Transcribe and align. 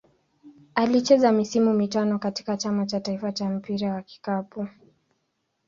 Alicheza 0.75 1.31
misimu 1.31 1.73
mitano 1.73 2.19
katika 2.19 2.57
Chama 2.57 2.85
cha 2.85 2.99
taifa 2.99 3.31
cha 3.31 3.49
mpira 3.49 3.93
wa 3.93 4.01
kikapu. 4.01 4.67